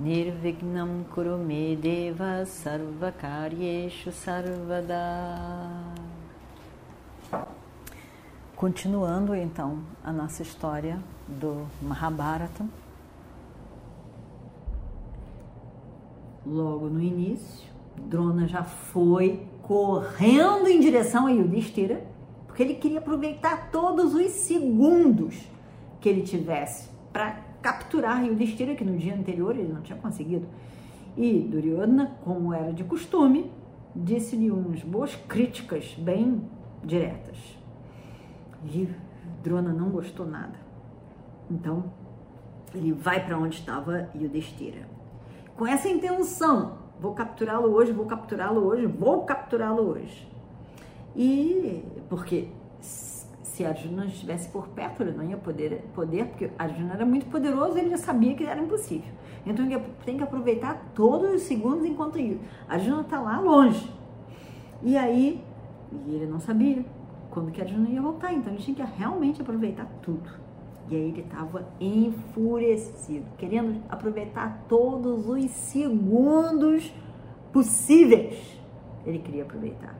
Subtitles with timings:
[0.00, 4.96] Nirvignam Kurume Deva Sarvakaryeshu Sarvada
[8.56, 12.64] Continuando então a nossa história do Mahabharata.
[16.46, 22.02] Logo no início, Drona já foi correndo em direção a Yudhishthira,
[22.46, 25.36] porque ele queria aproveitar todos os segundos
[26.00, 30.46] que ele tivesse para capturar Yudhishthira, que no dia anterior ele não tinha conseguido.
[31.16, 33.50] E Duryodhana, como era de costume,
[33.94, 36.42] disse-lhe umas boas críticas bem
[36.84, 37.36] diretas.
[38.64, 38.88] E
[39.42, 40.58] Drona não gostou nada.
[41.50, 41.92] Então,
[42.74, 45.00] ele vai para onde estava Yudhishthira
[45.60, 50.26] com essa intenção, vou capturá-lo hoje, vou capturá-lo hoje, vou capturá-lo hoje.
[51.14, 52.48] E porque
[53.60, 57.76] se Arjuna estivesse por perto, ele não ia poder, poder, porque Arjuna era muito poderoso
[57.76, 59.12] ele já sabia que era impossível.
[59.44, 62.18] Então ele tem que aproveitar todos os segundos enquanto
[62.66, 63.92] Arjuna está lá longe.
[64.82, 65.44] E aí,
[65.92, 66.82] e ele não sabia
[67.30, 70.30] quando que Arjuna ia voltar, então ele tinha que realmente aproveitar tudo.
[70.88, 76.90] E aí ele estava enfurecido, querendo aproveitar todos os segundos
[77.52, 78.58] possíveis.
[79.04, 79.94] Ele queria aproveitar.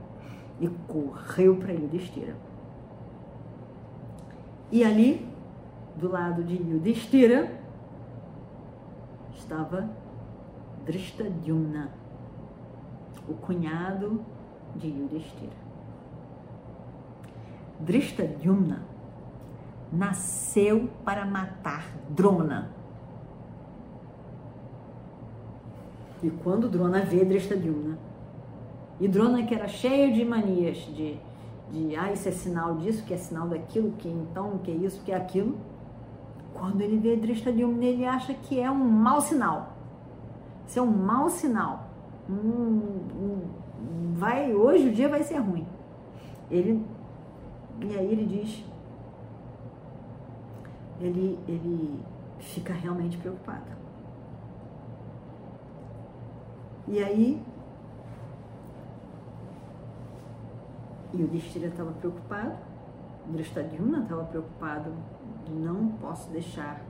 [0.58, 2.49] E correu para Yudhishthira.
[4.72, 5.28] E ali,
[5.96, 7.60] do lado de Yudhishthira,
[9.34, 9.88] estava
[10.84, 11.90] Drishtadyumna,
[13.28, 14.24] o cunhado
[14.76, 15.60] de Yudhishthira.
[17.80, 18.82] Drishtadyumna
[19.92, 22.70] nasceu para matar Drona.
[26.22, 27.98] E quando Drona vê Drestadyumna,
[29.00, 31.18] e Drona que era cheio de manias, de,
[31.72, 35.02] de ah, isso é sinal disso, que é sinal daquilo, que então, que é isso,
[35.04, 35.56] que é aquilo,
[36.52, 39.72] quando ele vê Drestadyumna, ele acha que é um mau sinal.
[40.66, 41.86] Isso é um mau sinal.
[42.28, 43.40] Hum, hum,
[44.14, 45.66] vai, hoje o dia vai ser ruim.
[46.50, 46.84] Ele,
[47.80, 48.64] e aí ele diz,
[51.00, 52.00] ele, ele
[52.38, 53.80] fica realmente preocupado.
[56.86, 57.40] E aí,
[61.12, 62.56] e o Distira estava preocupado,
[63.26, 64.92] Drishtadyumna estava preocupado,
[65.48, 66.82] não posso deixar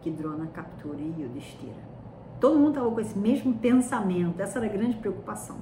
[0.00, 1.90] que Drona capture Yudhishthira.
[2.40, 5.56] Todo mundo estava com esse mesmo pensamento, essa era a grande preocupação.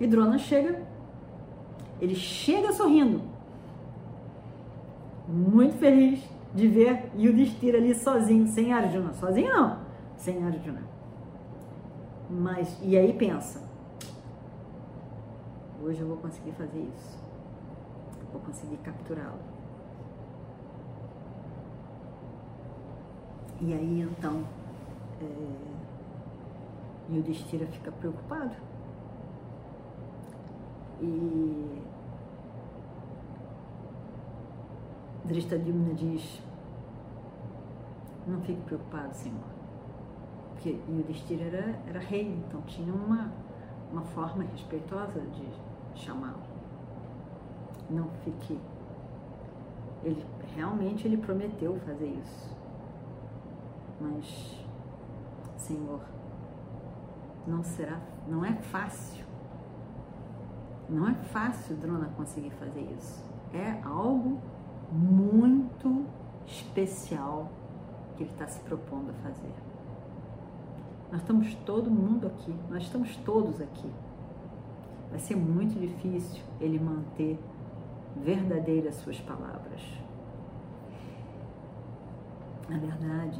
[0.00, 0.82] E Drona chega,
[2.00, 3.20] ele chega sorrindo,
[5.28, 6.22] muito feliz
[6.54, 9.12] de ver Yudhishthira ali sozinho, sem Arjuna.
[9.14, 9.78] Sozinho não,
[10.16, 10.82] sem Arjuna.
[12.30, 13.60] Mas, e aí pensa,
[15.82, 17.18] hoje eu vou conseguir fazer isso.
[18.32, 19.38] Vou conseguir capturá-lo.
[23.60, 24.44] E aí então,
[25.20, 28.54] é, Yudhishthira fica preocupado.
[31.00, 31.82] E
[35.24, 36.40] Drishtadyumna diz,
[38.26, 39.38] não fique preocupado, Senhor.
[40.50, 43.32] Porque Yudhishthira era, era rei, então tinha uma,
[43.90, 46.42] uma forma respeitosa de chamá-lo.
[47.90, 48.58] Não fique.
[50.02, 52.56] Ele realmente ele prometeu fazer isso.
[54.00, 54.66] Mas,
[55.56, 56.00] Senhor,
[57.46, 59.24] não será, não é fácil.
[60.88, 63.24] Não é fácil Drona conseguir fazer isso.
[63.52, 64.40] É algo
[64.90, 66.04] muito
[66.46, 67.50] especial
[68.16, 69.52] que ele está se propondo a fazer.
[71.10, 73.90] Nós estamos todo mundo aqui, nós estamos todos aqui.
[75.12, 77.38] Vai ser muito difícil ele manter
[78.16, 79.82] verdadeiras suas palavras.
[82.66, 83.38] Na verdade,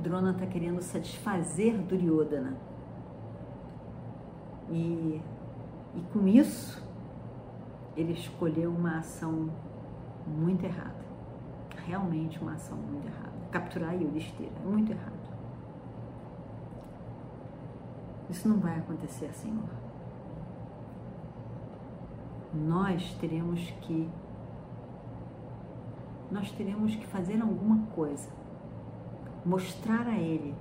[0.00, 2.56] Drona está querendo satisfazer Duryodhana.
[4.70, 5.20] E,
[5.94, 6.82] e com isso,
[7.94, 9.50] ele escolheu uma ação
[10.26, 11.04] muito errada.
[11.86, 13.32] Realmente uma ação muito errada.
[13.50, 15.12] Capturar Yudhishthira é muito errado.
[18.30, 19.87] Isso não vai acontecer, Senhor.
[22.54, 24.08] Nós teremos que
[26.30, 28.28] nós teremos que fazer alguma coisa.
[29.44, 30.54] Mostrar a ele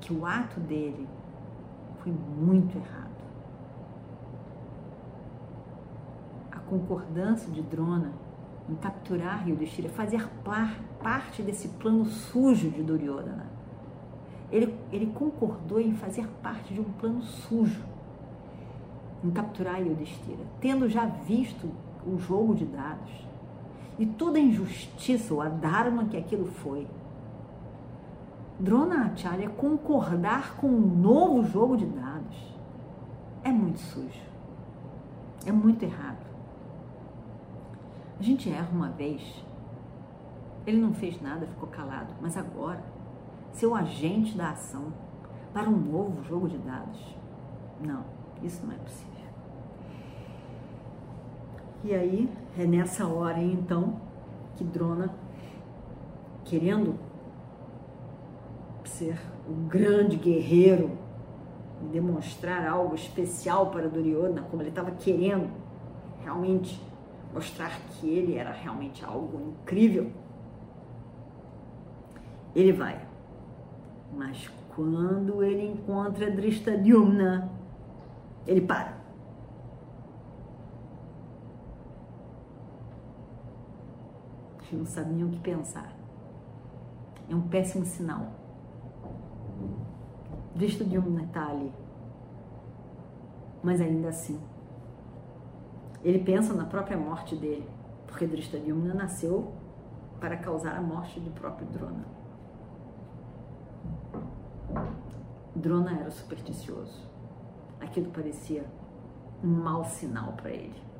[0.00, 1.08] que o ato dele
[2.02, 3.10] foi muito errado.
[6.50, 8.12] A concordância de Drona
[8.68, 13.46] em capturar Yudhishthira, fazer par, parte desse plano sujo de Duryodhana.
[14.50, 17.82] Ele, ele concordou em fazer parte de um plano sujo,
[19.24, 21.70] em capturar Yudhishthira, tendo já visto
[22.06, 23.10] o jogo de dados
[23.98, 26.86] e toda a injustiça, o adharma que aquilo foi.
[28.58, 32.52] Drona Acharya concordar com um novo jogo de dados
[33.44, 34.22] é muito sujo,
[35.44, 36.24] é muito errado.
[38.18, 39.44] A gente erra uma vez,
[40.66, 42.82] ele não fez nada, ficou calado, mas agora,
[43.52, 44.92] ser o agente da ação
[45.52, 47.16] para um novo jogo de dados,
[47.80, 48.04] não,
[48.42, 49.11] isso não é possível.
[51.84, 54.00] E aí, é nessa hora então
[54.56, 55.12] que Drona,
[56.44, 56.94] querendo
[58.84, 59.18] ser
[59.48, 60.96] o grande guerreiro
[61.82, 65.50] e demonstrar algo especial para Duryodhana, como ele estava querendo
[66.22, 66.80] realmente
[67.34, 70.12] mostrar que ele era realmente algo incrível,
[72.54, 73.04] ele vai.
[74.16, 77.50] Mas quando ele encontra Drishtadyumna,
[78.46, 79.01] ele para.
[84.72, 85.92] Eles não sabiam o que pensar.
[87.28, 88.26] É um péssimo sinal.
[90.54, 91.70] Drishtadyumna está ali.
[93.62, 94.40] Mas ainda assim,
[96.02, 97.68] ele pensa na própria morte dele,
[98.06, 99.52] porque Drishtadyumna nasceu
[100.18, 102.04] para causar a morte do próprio Drona.
[105.54, 107.06] Drona era supersticioso.
[107.78, 108.64] Aquilo parecia
[109.44, 110.91] um mau sinal para ele.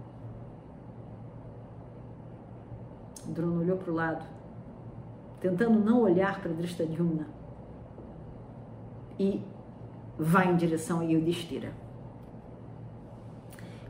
[3.31, 4.27] Drona olhou para o lado,
[5.41, 7.27] tentando não olhar para Drishtadyumna,
[9.19, 9.43] e
[10.19, 11.73] vai em direção a Yudhishthira.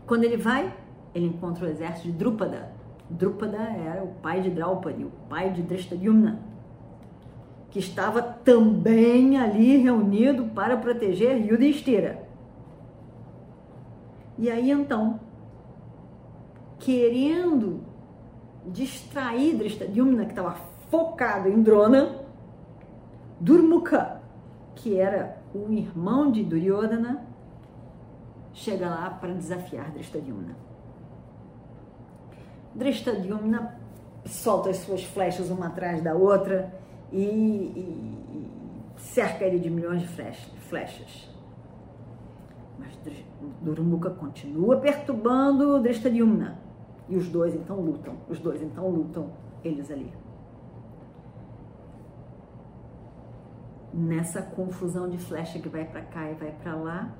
[0.07, 0.75] Quando ele vai,
[1.15, 2.73] ele encontra o exército de Drupada.
[3.09, 6.41] Drupada era o pai de Draupadi, o pai de Drishtadyumna,
[7.71, 12.27] que estava também ali reunido para proteger Yudhishthira.
[14.39, 15.21] E aí então,
[16.79, 17.92] querendo
[18.67, 20.57] distrair Drishtadyumna, que estava
[20.91, 22.21] focado em Drona,
[23.41, 24.21] Durmukha,
[24.77, 27.27] que era o irmão de Duryodhana,
[28.53, 30.57] chega lá para desafiar Drishtadyumna.
[32.75, 33.79] Drishtadyumna
[34.25, 36.73] solta as suas flechas uma atrás da outra
[37.11, 37.81] e, e,
[38.31, 38.51] e
[38.97, 41.29] cerca ele de milhões de flechas.
[42.79, 42.97] Mas
[43.61, 46.62] Durumuka continua perturbando Drishtadyumna.
[47.09, 48.15] E os dois então lutam.
[48.29, 49.31] Os dois então lutam,
[49.65, 50.13] eles ali.
[53.93, 57.13] Nessa confusão de flecha que vai para cá e vai para lá,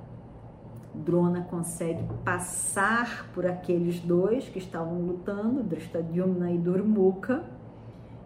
[0.93, 7.43] Drona consegue passar por aqueles dois que estavam lutando, Drishtadyumna e Durmuka,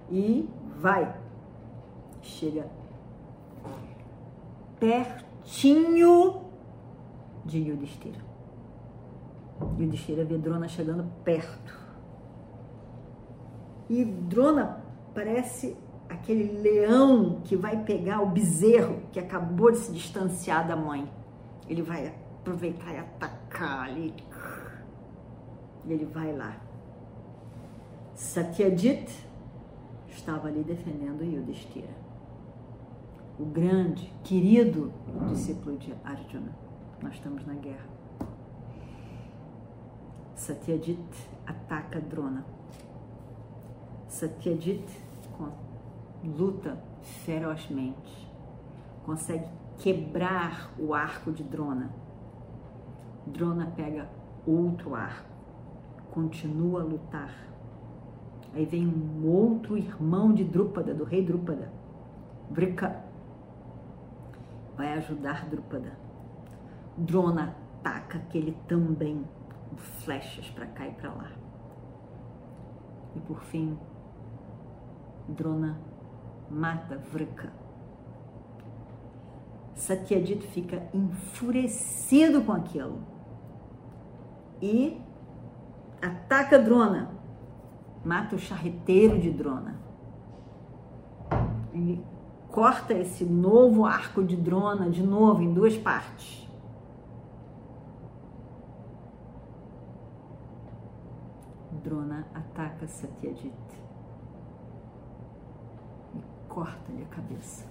[0.09, 1.13] e vai.
[2.21, 2.65] Chega
[4.79, 6.41] pertinho
[7.45, 8.26] de Yudhishthira.
[9.77, 11.77] Yudhishthira vê Drona chegando perto.
[13.89, 14.83] E Drona
[15.13, 15.77] parece
[16.09, 21.09] aquele leão que vai pegar o bezerro que acabou de se distanciar da mãe.
[21.69, 24.13] Ele vai aproveitar e atacar ali.
[25.85, 26.57] E ele vai lá.
[28.13, 29.27] Satyajit
[30.09, 31.95] estava ali defendendo Yudhishthira.
[33.39, 34.91] O grande, querido
[35.29, 36.57] discípulo de Arjuna.
[37.01, 37.96] Nós estamos na guerra.
[40.37, 42.45] Satyajit ataca Drona.
[44.07, 44.87] Satyajit
[46.23, 46.77] luta
[47.25, 48.27] ferozmente.
[49.05, 52.07] Consegue quebrar o arco de Drona
[53.27, 54.07] Drona pega
[54.45, 55.29] outro arco,
[56.11, 57.33] continua a lutar.
[58.53, 61.69] Aí vem um outro irmão de Drúpada, do rei Drúpada,
[62.49, 63.03] Vrika,
[64.77, 65.91] vai ajudar Drúpada.
[66.97, 69.25] Drona ataca aquele também,
[69.75, 71.31] flechas para cá e para lá.
[73.15, 73.77] E por fim,
[75.27, 75.79] Drona
[76.49, 77.51] mata Vrika.
[79.75, 82.99] Satyajit fica enfurecido com aquilo
[84.61, 84.99] e
[86.01, 87.11] ataca Drona,
[88.03, 89.79] mata o charreteiro de Drona.
[91.73, 92.01] E
[92.49, 96.46] corta esse novo arco de Drona de novo em duas partes.
[101.97, 103.51] Drona ataca Satyajit
[106.13, 107.65] e corta-lhe a cabeça.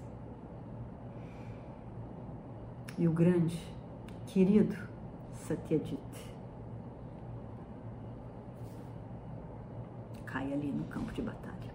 [2.99, 3.57] E o grande
[4.27, 4.77] querido
[5.33, 6.01] Satyajit
[10.25, 11.73] cai ali no campo de batalha.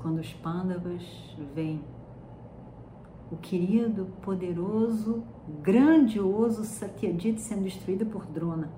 [0.00, 1.84] Quando os pândavas veem
[3.36, 5.22] o querido, poderoso,
[5.62, 8.70] grandioso Satyajit sendo destruído por Drona,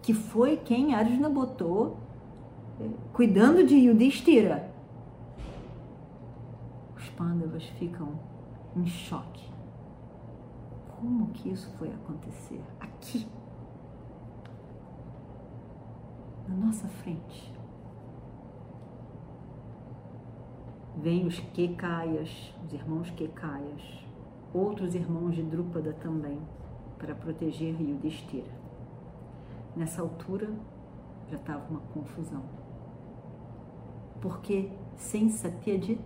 [0.00, 1.98] que foi quem Arjuna botou
[2.80, 4.72] eh, cuidando de Yudhishthira.
[6.96, 8.18] Os pândavas ficam
[8.76, 9.50] em choque.
[11.00, 12.60] Como que isso foi acontecer?
[12.80, 13.26] Aqui.
[16.48, 17.52] Na nossa frente.
[21.02, 23.82] Vêm os Kekaias, os irmãos Kekaias,
[24.54, 26.40] outros irmãos de Drúpada também,
[26.96, 28.52] para proteger Yudhishthira.
[29.74, 30.48] Nessa altura
[31.28, 32.44] já estava uma confusão.
[34.20, 36.00] Porque sem Satyajit,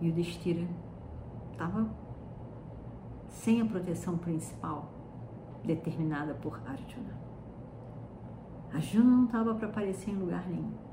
[0.00, 0.68] Yudhishthira
[1.50, 1.90] estava
[3.28, 4.88] sem a proteção principal
[5.64, 7.18] determinada por Arjuna.
[8.72, 10.89] Arjuna não estava para aparecer em lugar nenhum.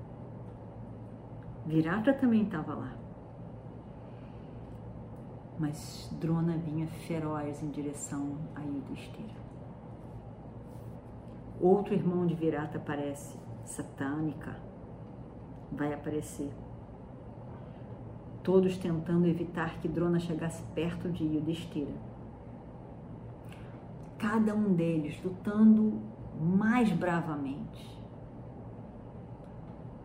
[1.67, 2.95] Virata também estava lá.
[5.59, 9.35] Mas Drona vinha feroz em direção a Yudhishthira.
[11.59, 14.55] Outro irmão de Virata aparece, Satânica,
[15.69, 16.53] vai aparecer.
[18.43, 21.95] Todos tentando evitar que Drona chegasse perto de Yudhishthira.
[24.17, 26.01] Cada um deles lutando
[26.39, 28.01] mais bravamente.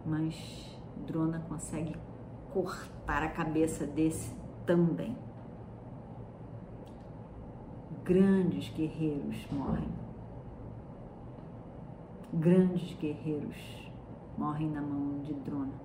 [0.04, 0.71] Mas
[1.06, 1.96] Drona consegue
[2.52, 4.34] cortar a cabeça desse
[4.66, 5.16] também.
[8.04, 9.88] Grandes guerreiros morrem.
[12.32, 13.90] Grandes guerreiros
[14.37, 15.80] morrem na mão de Drona.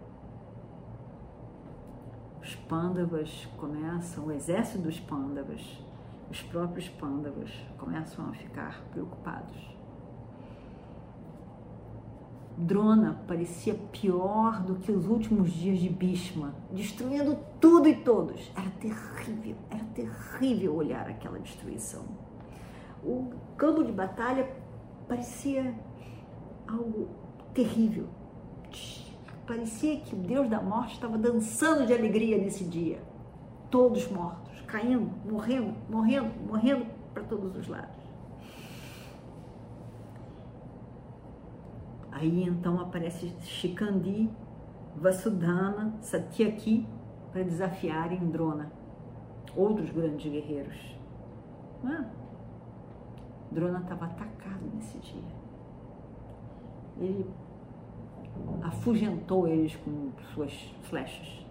[2.42, 5.84] Os Pandavas começam, o exército dos Pandavas,
[6.32, 9.77] os próprios Pandavas começam a ficar preocupados
[12.58, 18.52] Drona parecia pior do que os últimos dias de Bhishma, destruindo tudo e todos.
[18.56, 22.04] Era terrível, era terrível olhar aquela destruição.
[23.04, 24.52] O campo de batalha
[25.08, 25.76] parecia
[26.68, 27.10] algo
[27.54, 28.08] terrível.
[29.46, 33.00] Parecia que o Deus da morte estava dançando de alegria nesse dia.
[33.70, 37.97] Todos mortos, caindo, morrendo, morrendo, morrendo para todos os lados.
[42.20, 44.28] Aí então aparece Shikandi,
[44.96, 46.88] Vasudhana, Satyaki
[47.32, 48.72] para desafiarem Drona,
[49.56, 50.76] outros grandes guerreiros.
[51.86, 52.06] Ah,
[53.52, 55.38] Drona estava atacado nesse dia.
[57.00, 57.30] Ele
[58.64, 60.52] afugentou eles com suas
[60.90, 61.46] flechas.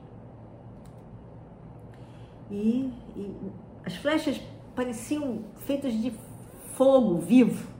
[2.51, 3.37] E, e
[3.85, 4.43] as flechas
[4.75, 6.11] pareciam feitas de
[6.75, 7.76] fogo vivo.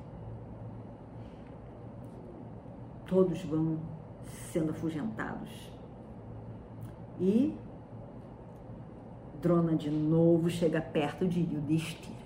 [3.07, 3.79] Todos vão
[4.53, 5.51] sendo afugentados.
[7.21, 7.57] E
[9.41, 12.17] Drona de novo chega perto de Yudhishthira.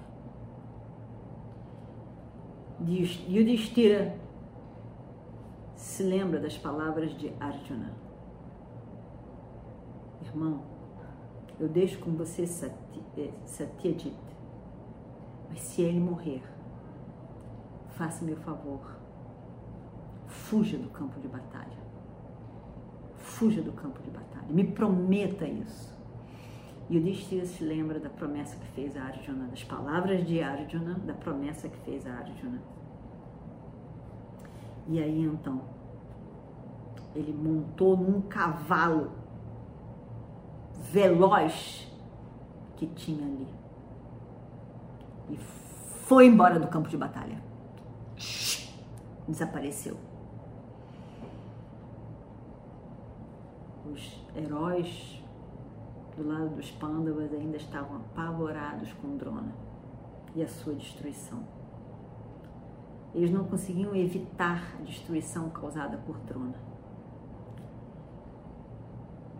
[3.28, 4.16] Yudhishthira
[5.74, 7.92] se lembra das palavras de Arjuna.
[10.22, 10.62] Irmão,
[11.58, 12.44] eu deixo com você
[13.18, 14.16] eh, Satyajit,
[15.50, 16.42] mas se ele morrer,
[17.88, 18.99] faça-me o favor
[20.30, 21.78] Fuja do campo de batalha.
[23.16, 24.46] Fuja do campo de batalha.
[24.48, 25.98] Me prometa isso.
[26.88, 30.94] E o Destira se lembra da promessa que fez a Arjuna, das palavras de Arjuna,
[30.94, 32.60] da promessa que fez a Arjuna.
[34.88, 35.62] E aí então,
[37.14, 39.12] ele montou num cavalo
[40.92, 41.86] veloz
[42.76, 43.46] que tinha ali
[45.28, 47.40] e foi embora do campo de batalha.
[49.28, 49.96] Desapareceu.
[53.92, 55.22] Os heróis
[56.16, 59.54] do lado dos Pandavas ainda estavam apavorados com Drona
[60.34, 61.42] e a sua destruição.
[63.14, 66.54] Eles não conseguiam evitar a destruição causada por Drona.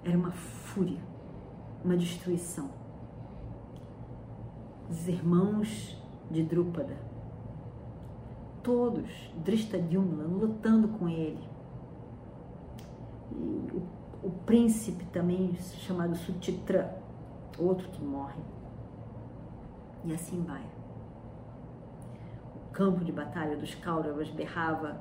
[0.05, 1.01] Era uma fúria,
[1.85, 2.71] uma destruição.
[4.89, 5.97] Os irmãos
[6.31, 6.97] de Drúpada,
[8.63, 9.09] todos,
[9.45, 11.49] Drishtadyumna, lutando com ele.
[13.33, 15.55] E o o príncipe também
[15.87, 16.97] chamado Sutitra,
[17.59, 18.41] outro que morre.
[20.05, 20.63] E assim vai.
[22.55, 25.01] O campo de batalha dos Kauravas berrava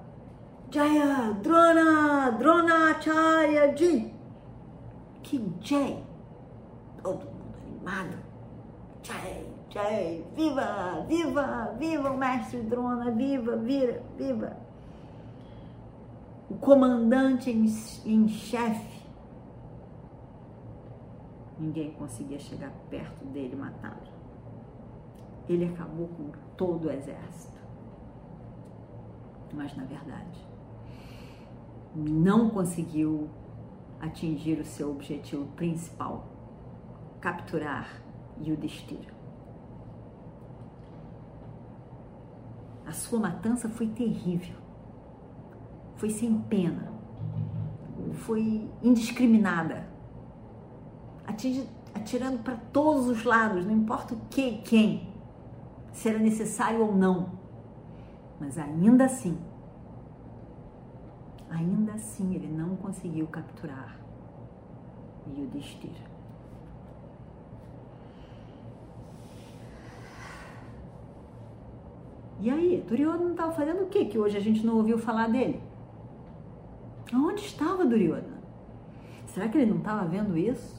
[0.71, 4.13] Jaya, Drona, Dronacharya Ji.
[5.23, 6.03] Que Jay.
[7.01, 8.17] Todo mundo animado.
[9.03, 14.57] Jay, Jay, viva, viva, viva o mestre Drona, viva, vira, viva.
[16.49, 17.65] O comandante em,
[18.05, 18.98] em chefe.
[21.59, 24.07] Ninguém conseguia chegar perto dele e matá-lo.
[25.47, 27.59] Ele acabou com todo o exército.
[29.53, 30.47] Mas na verdade,
[31.95, 33.29] não conseguiu
[33.99, 36.27] atingir o seu objetivo principal,
[37.19, 38.01] capturar
[38.41, 39.13] Yudhishthira.
[42.85, 44.55] A sua matança foi terrível,
[45.97, 46.91] foi sem pena,
[48.13, 49.88] foi indiscriminada,
[51.93, 55.13] atirando para todos os lados, não importa o que, quem,
[55.91, 57.31] se era necessário ou não.
[58.39, 59.37] Mas ainda assim,
[61.49, 63.99] ainda assim ele não conseguiu capturar
[65.27, 66.09] Yudhishthira.
[72.41, 75.61] E aí, Duryodhana estava fazendo o que que hoje a gente não ouviu falar dele?
[77.13, 78.39] Onde estava Duryodhana?
[79.25, 80.78] Será que ele não estava vendo isso?